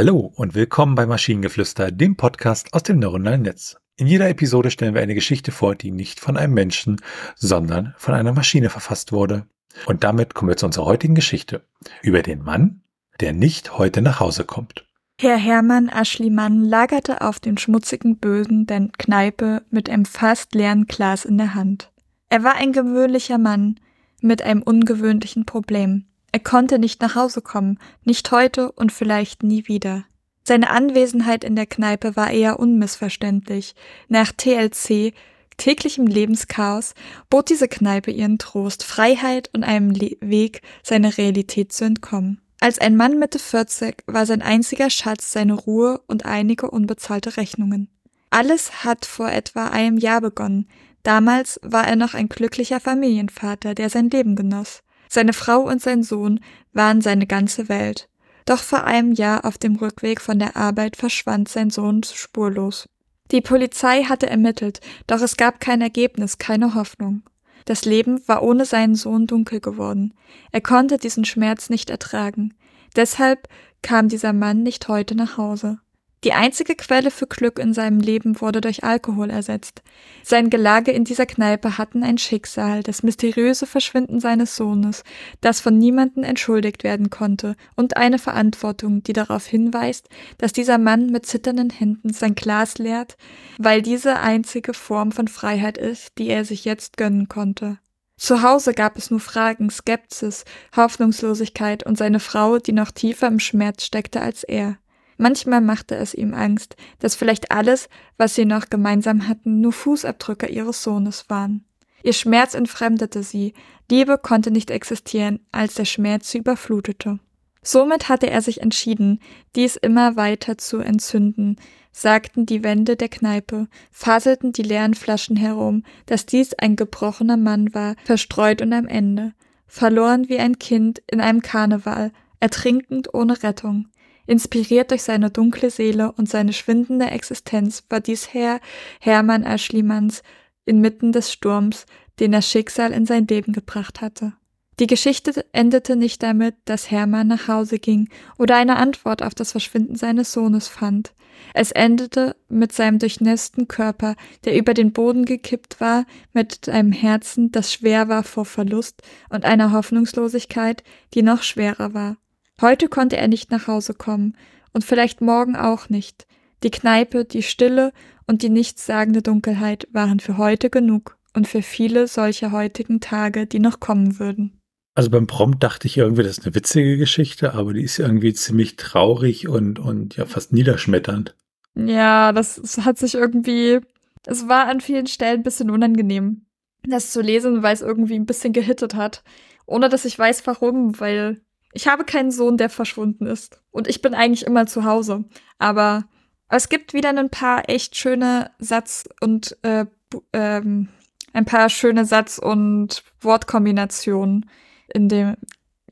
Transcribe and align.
Hallo 0.00 0.32
und 0.34 0.54
willkommen 0.54 0.94
bei 0.94 1.04
Maschinengeflüster, 1.04 1.90
dem 1.90 2.16
Podcast 2.16 2.72
aus 2.72 2.84
dem 2.84 3.00
neuronalen 3.00 3.42
Netz. 3.42 3.76
In 3.96 4.06
jeder 4.06 4.30
Episode 4.30 4.70
stellen 4.70 4.94
wir 4.94 5.02
eine 5.02 5.14
Geschichte 5.14 5.52
vor, 5.52 5.74
die 5.74 5.90
nicht 5.90 6.20
von 6.20 6.38
einem 6.38 6.54
Menschen, 6.54 7.02
sondern 7.36 7.92
von 7.98 8.14
einer 8.14 8.32
Maschine 8.32 8.70
verfasst 8.70 9.12
wurde. 9.12 9.46
Und 9.84 10.02
damit 10.02 10.32
kommen 10.32 10.48
wir 10.48 10.56
zu 10.56 10.64
unserer 10.64 10.86
heutigen 10.86 11.14
Geschichte 11.14 11.66
über 12.00 12.22
den 12.22 12.42
Mann, 12.42 12.80
der 13.20 13.34
nicht 13.34 13.76
heute 13.76 14.00
nach 14.00 14.20
Hause 14.20 14.44
kommt. 14.44 14.86
Herr 15.20 15.36
Hermann 15.36 15.90
Aschlimann 15.90 16.64
lagerte 16.64 17.20
auf 17.20 17.38
den 17.38 17.58
schmutzigen 17.58 18.16
Böden 18.16 18.64
der 18.64 18.88
Kneipe 18.96 19.64
mit 19.68 19.90
einem 19.90 20.06
fast 20.06 20.54
leeren 20.54 20.86
Glas 20.86 21.26
in 21.26 21.36
der 21.36 21.54
Hand. 21.54 21.92
Er 22.30 22.42
war 22.42 22.54
ein 22.54 22.72
gewöhnlicher 22.72 23.36
Mann 23.36 23.78
mit 24.22 24.40
einem 24.40 24.62
ungewöhnlichen 24.62 25.44
Problem. 25.44 26.06
Er 26.32 26.40
konnte 26.40 26.78
nicht 26.78 27.00
nach 27.00 27.14
Hause 27.14 27.42
kommen, 27.42 27.78
nicht 28.04 28.30
heute 28.30 28.72
und 28.72 28.92
vielleicht 28.92 29.42
nie 29.42 29.66
wieder. 29.68 30.04
Seine 30.44 30.70
Anwesenheit 30.70 31.44
in 31.44 31.56
der 31.56 31.66
Kneipe 31.66 32.16
war 32.16 32.30
eher 32.30 32.58
unmissverständlich. 32.58 33.74
Nach 34.08 34.32
TLC, 34.32 35.12
täglichem 35.56 36.06
Lebenschaos, 36.06 36.94
bot 37.28 37.50
diese 37.50 37.68
Kneipe 37.68 38.10
ihren 38.10 38.38
Trost, 38.38 38.82
Freiheit 38.84 39.50
und 39.52 39.64
einem 39.64 39.90
Le 39.90 40.16
Weg, 40.20 40.62
seiner 40.82 41.16
Realität 41.18 41.72
zu 41.72 41.84
entkommen. 41.84 42.40
Als 42.60 42.78
ein 42.78 42.96
Mann 42.96 43.18
Mitte 43.18 43.38
40 43.38 44.04
war 44.06 44.26
sein 44.26 44.42
einziger 44.42 44.90
Schatz 44.90 45.32
seine 45.32 45.54
Ruhe 45.54 46.00
und 46.06 46.26
einige 46.26 46.70
unbezahlte 46.70 47.36
Rechnungen. 47.36 47.88
Alles 48.30 48.84
hat 48.84 49.06
vor 49.06 49.30
etwa 49.30 49.68
einem 49.68 49.98
Jahr 49.98 50.20
begonnen. 50.20 50.68
Damals 51.02 51.58
war 51.62 51.86
er 51.86 51.96
noch 51.96 52.14
ein 52.14 52.28
glücklicher 52.28 52.78
Familienvater, 52.78 53.74
der 53.74 53.88
sein 53.88 54.10
Leben 54.10 54.36
genoss. 54.36 54.82
Seine 55.12 55.32
Frau 55.32 55.60
und 55.62 55.82
sein 55.82 56.04
Sohn 56.04 56.40
waren 56.72 57.00
seine 57.00 57.26
ganze 57.26 57.68
Welt. 57.68 58.08
Doch 58.46 58.60
vor 58.60 58.84
einem 58.84 59.12
Jahr 59.12 59.44
auf 59.44 59.58
dem 59.58 59.74
Rückweg 59.76 60.20
von 60.20 60.38
der 60.38 60.56
Arbeit 60.56 60.96
verschwand 60.96 61.48
sein 61.48 61.70
Sohn 61.70 62.02
spurlos. 62.04 62.88
Die 63.32 63.40
Polizei 63.40 64.04
hatte 64.04 64.30
ermittelt, 64.30 64.80
doch 65.08 65.20
es 65.20 65.36
gab 65.36 65.60
kein 65.60 65.80
Ergebnis, 65.82 66.38
keine 66.38 66.74
Hoffnung. 66.74 67.22
Das 67.64 67.84
Leben 67.84 68.26
war 68.26 68.42
ohne 68.42 68.64
seinen 68.64 68.94
Sohn 68.94 69.26
dunkel 69.26 69.60
geworden. 69.60 70.14
Er 70.52 70.60
konnte 70.60 70.96
diesen 70.96 71.24
Schmerz 71.24 71.70
nicht 71.70 71.90
ertragen. 71.90 72.54
Deshalb 72.96 73.48
kam 73.82 74.08
dieser 74.08 74.32
Mann 74.32 74.62
nicht 74.62 74.88
heute 74.88 75.14
nach 75.14 75.36
Hause. 75.36 75.78
Die 76.22 76.34
einzige 76.34 76.74
Quelle 76.74 77.10
für 77.10 77.26
Glück 77.26 77.58
in 77.58 77.72
seinem 77.72 77.98
Leben 77.98 78.42
wurde 78.42 78.60
durch 78.60 78.84
Alkohol 78.84 79.30
ersetzt. 79.30 79.80
Sein 80.22 80.50
Gelage 80.50 80.90
in 80.90 81.04
dieser 81.04 81.24
Kneipe 81.24 81.78
hatten 81.78 82.02
ein 82.02 82.18
Schicksal, 82.18 82.82
das 82.82 83.02
mysteriöse 83.02 83.66
Verschwinden 83.66 84.20
seines 84.20 84.54
Sohnes, 84.54 85.02
das 85.40 85.60
von 85.60 85.78
niemanden 85.78 86.22
entschuldigt 86.22 86.84
werden 86.84 87.08
konnte, 87.08 87.56
und 87.74 87.96
eine 87.96 88.18
Verantwortung, 88.18 89.02
die 89.02 89.14
darauf 89.14 89.46
hinweist, 89.46 90.10
dass 90.36 90.52
dieser 90.52 90.76
Mann 90.76 91.06
mit 91.06 91.24
zitternden 91.24 91.70
Händen 91.70 92.12
sein 92.12 92.34
Glas 92.34 92.76
leert, 92.76 93.16
weil 93.56 93.80
diese 93.80 94.20
einzige 94.20 94.74
Form 94.74 95.12
von 95.12 95.26
Freiheit 95.26 95.78
ist, 95.78 96.18
die 96.18 96.28
er 96.28 96.44
sich 96.44 96.66
jetzt 96.66 96.98
gönnen 96.98 97.28
konnte. 97.28 97.78
Zu 98.18 98.42
Hause 98.42 98.74
gab 98.74 98.98
es 98.98 99.10
nur 99.10 99.20
Fragen, 99.20 99.70
Skepsis, 99.70 100.44
Hoffnungslosigkeit 100.76 101.86
und 101.86 101.96
seine 101.96 102.20
Frau, 102.20 102.58
die 102.58 102.72
noch 102.72 102.90
tiefer 102.90 103.28
im 103.28 103.40
Schmerz 103.40 103.86
steckte 103.86 104.20
als 104.20 104.44
er. 104.44 104.76
Manchmal 105.20 105.60
machte 105.60 105.96
es 105.96 106.14
ihm 106.14 106.32
Angst, 106.32 106.76
dass 106.98 107.14
vielleicht 107.14 107.50
alles, 107.50 107.90
was 108.16 108.34
sie 108.34 108.46
noch 108.46 108.70
gemeinsam 108.70 109.28
hatten, 109.28 109.60
nur 109.60 109.72
Fußabdrücke 109.72 110.46
ihres 110.46 110.82
Sohnes 110.82 111.28
waren. 111.28 111.66
Ihr 112.02 112.14
Schmerz 112.14 112.54
entfremdete 112.54 113.22
sie, 113.22 113.52
Liebe 113.90 114.16
konnte 114.16 114.50
nicht 114.50 114.70
existieren, 114.70 115.40
als 115.52 115.74
der 115.74 115.84
Schmerz 115.84 116.30
sie 116.30 116.38
überflutete. 116.38 117.18
Somit 117.62 118.08
hatte 118.08 118.30
er 118.30 118.40
sich 118.40 118.62
entschieden, 118.62 119.20
dies 119.56 119.76
immer 119.76 120.16
weiter 120.16 120.56
zu 120.56 120.78
entzünden, 120.78 121.56
sagten 121.92 122.46
die 122.46 122.64
Wände 122.64 122.96
der 122.96 123.10
Kneipe, 123.10 123.68
faselten 123.90 124.52
die 124.52 124.62
leeren 124.62 124.94
Flaschen 124.94 125.36
herum, 125.36 125.84
dass 126.06 126.24
dies 126.24 126.54
ein 126.54 126.76
gebrochener 126.76 127.36
Mann 127.36 127.74
war, 127.74 127.94
verstreut 128.04 128.62
und 128.62 128.72
am 128.72 128.86
Ende, 128.86 129.34
verloren 129.66 130.30
wie 130.30 130.38
ein 130.38 130.58
Kind 130.58 131.02
in 131.10 131.20
einem 131.20 131.42
Karneval, 131.42 132.10
ertrinkend 132.40 133.12
ohne 133.12 133.42
Rettung. 133.42 133.89
Inspiriert 134.30 134.92
durch 134.92 135.02
seine 135.02 135.28
dunkle 135.28 135.70
Seele 135.70 136.12
und 136.12 136.28
seine 136.28 136.52
schwindende 136.52 137.06
Existenz 137.06 137.82
war 137.88 137.98
dies 137.98 138.32
Herr 138.32 138.60
Hermann 139.00 139.44
Aschlimanns 139.44 140.22
inmitten 140.64 141.10
des 141.10 141.32
Sturms, 141.32 141.84
den 142.20 142.30
das 142.30 142.48
Schicksal 142.48 142.92
in 142.92 143.06
sein 143.06 143.26
Leben 143.26 143.52
gebracht 143.52 144.00
hatte. 144.00 144.34
Die 144.78 144.86
Geschichte 144.86 145.44
endete 145.50 145.96
nicht 145.96 146.22
damit, 146.22 146.54
dass 146.64 146.92
Hermann 146.92 147.26
nach 147.26 147.48
Hause 147.48 147.80
ging 147.80 148.08
oder 148.38 148.54
eine 148.54 148.76
Antwort 148.76 149.24
auf 149.24 149.34
das 149.34 149.50
Verschwinden 149.50 149.96
seines 149.96 150.30
Sohnes 150.30 150.68
fand. 150.68 151.12
Es 151.52 151.72
endete 151.72 152.36
mit 152.48 152.70
seinem 152.70 153.00
durchnässten 153.00 153.66
Körper, 153.66 154.14
der 154.44 154.56
über 154.56 154.74
den 154.74 154.92
Boden 154.92 155.24
gekippt 155.24 155.80
war, 155.80 156.06
mit 156.32 156.68
einem 156.68 156.92
Herzen, 156.92 157.50
das 157.50 157.72
schwer 157.72 158.08
war 158.08 158.22
vor 158.22 158.44
Verlust 158.44 159.02
und 159.28 159.44
einer 159.44 159.72
Hoffnungslosigkeit, 159.72 160.84
die 161.14 161.22
noch 161.22 161.42
schwerer 161.42 161.94
war. 161.94 162.16
Heute 162.60 162.88
konnte 162.88 163.16
er 163.16 163.28
nicht 163.28 163.50
nach 163.50 163.66
Hause 163.66 163.94
kommen 163.94 164.36
und 164.72 164.84
vielleicht 164.84 165.20
morgen 165.20 165.56
auch 165.56 165.88
nicht. 165.88 166.26
Die 166.62 166.70
Kneipe, 166.70 167.24
die 167.24 167.42
Stille 167.42 167.92
und 168.26 168.42
die 168.42 168.50
nichtssagende 168.50 169.22
Dunkelheit 169.22 169.88
waren 169.92 170.20
für 170.20 170.36
heute 170.36 170.68
genug 170.68 171.16
und 171.34 171.48
für 171.48 171.62
viele 171.62 172.06
solcher 172.06 172.52
heutigen 172.52 173.00
Tage, 173.00 173.46
die 173.46 173.60
noch 173.60 173.80
kommen 173.80 174.18
würden. 174.18 174.60
Also 174.94 175.08
beim 175.08 175.26
Prompt 175.26 175.62
dachte 175.62 175.86
ich 175.86 175.96
irgendwie, 175.96 176.22
das 176.22 176.38
ist 176.38 176.44
eine 176.44 176.54
witzige 176.54 176.98
Geschichte, 176.98 177.54
aber 177.54 177.72
die 177.72 177.82
ist 177.82 177.98
irgendwie 177.98 178.34
ziemlich 178.34 178.76
traurig 178.76 179.48
und, 179.48 179.78
und 179.78 180.16
ja 180.16 180.26
fast 180.26 180.52
niederschmetternd. 180.52 181.34
Ja, 181.74 182.32
das, 182.32 182.56
das 182.56 182.84
hat 182.84 182.98
sich 182.98 183.14
irgendwie, 183.14 183.80
es 184.26 184.48
war 184.48 184.66
an 184.66 184.80
vielen 184.80 185.06
Stellen 185.06 185.40
ein 185.40 185.44
bisschen 185.44 185.70
unangenehm, 185.70 186.44
das 186.86 187.12
zu 187.12 187.22
lesen, 187.22 187.62
weil 187.62 187.72
es 187.72 187.80
irgendwie 187.80 188.16
ein 188.16 188.26
bisschen 188.26 188.52
gehittet 188.52 188.94
hat. 188.94 189.22
Ohne 189.64 189.88
dass 189.88 190.04
ich 190.04 190.18
weiß 190.18 190.46
warum, 190.46 190.98
weil 191.00 191.40
ich 191.72 191.88
habe 191.88 192.04
keinen 192.04 192.30
Sohn, 192.30 192.56
der 192.56 192.70
verschwunden 192.70 193.26
ist. 193.26 193.60
Und 193.70 193.88
ich 193.88 194.02
bin 194.02 194.14
eigentlich 194.14 194.46
immer 194.46 194.66
zu 194.66 194.84
Hause. 194.84 195.24
Aber 195.58 196.04
es 196.48 196.68
gibt 196.68 196.94
wieder 196.94 197.10
ein 197.10 197.30
paar 197.30 197.68
echt 197.68 197.96
schöne 197.96 198.50
Satz- 198.58 199.08
und 199.20 199.56
äh, 199.62 199.86
ähm, 200.32 200.88
ein 201.32 201.44
paar 201.44 201.68
schöne 201.68 202.04
Satz- 202.04 202.38
und 202.38 203.04
Wortkombinationen 203.20 204.50
in 204.92 205.08
dem, 205.08 205.36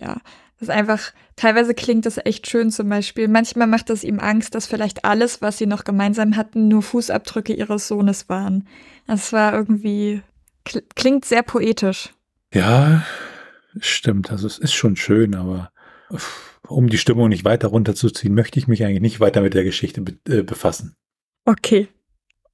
ja, 0.00 0.16
das 0.59 0.71
einfach, 0.71 1.12
teilweise 1.37 1.75
klingt 1.75 2.05
das 2.05 2.19
echt 2.25 2.49
schön 2.49 2.72
zum 2.72 2.89
Beispiel. 2.89 3.28
Manchmal 3.28 3.69
macht 3.69 3.91
es 3.91 4.03
ihm 4.03 4.19
Angst, 4.19 4.56
dass 4.56 4.66
vielleicht 4.66 5.05
alles, 5.05 5.41
was 5.41 5.59
sie 5.59 5.66
noch 5.66 5.84
gemeinsam 5.84 6.37
hatten, 6.37 6.66
nur 6.66 6.83
Fußabdrücke 6.83 7.53
ihres 7.53 7.87
Sohnes 7.87 8.28
waren. 8.28 8.66
Das 9.06 9.33
war 9.33 9.53
irgendwie, 9.53 10.22
klingt 10.97 11.25
sehr 11.25 11.43
poetisch. 11.43 12.12
Ja, 12.53 13.05
Stimmt, 13.81 14.31
also 14.31 14.47
es 14.47 14.59
ist 14.59 14.73
schon 14.73 14.97
schön, 14.97 15.34
aber 15.34 15.73
um 16.67 16.89
die 16.89 16.99
Stimmung 16.99 17.29
nicht 17.29 17.45
weiter 17.45 17.69
runterzuziehen, 17.69 18.34
möchte 18.34 18.59
ich 18.59 18.69
mich 18.69 18.84
eigentlich 18.84 19.01
nicht 19.01 19.21
weiter 19.21 19.41
mit 19.41 19.55
der 19.55 19.65
Geschichte 19.65 20.01
be 20.01 20.19
äh, 20.29 20.43
befassen. 20.43 20.97
Okay. 21.45 21.89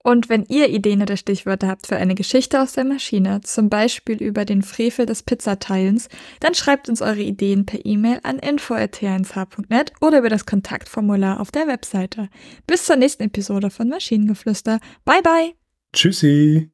Und 0.07 0.29
wenn 0.29 0.45
ihr 0.45 0.69
Ideen 0.69 1.01
oder 1.01 1.17
Stichwörter 1.17 1.67
habt 1.67 1.87
für 1.87 1.97
eine 1.97 2.15
Geschichte 2.15 2.61
aus 2.61 2.75
der 2.75 2.85
Maschine, 2.85 3.41
zum 3.41 3.71
Beispiel 3.71 4.23
über 4.23 4.45
den 4.45 4.61
Frevel 4.61 5.07
des 5.07 5.23
Pizzateilens, 5.23 6.11
dann 6.41 6.55
schreibt 6.55 6.91
uns 6.91 7.01
eure 7.01 7.23
Ideen 7.23 7.65
per 7.65 7.87
E-Mail 7.87 8.21
an 8.23 8.39
info.tnsh.net 8.39 9.93
oder 10.03 10.19
über 10.19 10.29
das 10.29 10.45
Kontaktformular 10.45 11.41
auf 11.41 11.51
der 11.51 11.67
Webseite. 11.67 12.29
Bis 12.67 12.85
zur 12.85 12.97
nächsten 12.97 13.23
Episode 13.23 13.71
von 13.71 13.89
Maschinengeflüster. 13.89 14.79
Bye 15.07 15.23
bye! 15.23 15.55
Tschüssi! 15.95 16.74